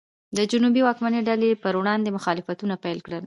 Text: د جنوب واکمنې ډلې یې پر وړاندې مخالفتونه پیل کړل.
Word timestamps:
د 0.37 0.39
جنوب 0.51 0.75
واکمنې 0.83 1.21
ډلې 1.29 1.47
یې 1.51 1.61
پر 1.63 1.73
وړاندې 1.79 2.13
مخالفتونه 2.17 2.75
پیل 2.83 2.99
کړل. 3.05 3.19